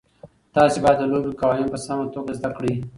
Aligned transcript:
تاسي 0.55 0.77
باید 0.83 0.97
د 0.99 1.03
لوبې 1.11 1.31
قوانین 1.41 1.67
په 1.71 1.77
سمه 1.85 2.05
توګه 2.15 2.31
زده 2.39 2.49
کړئ. 2.57 2.73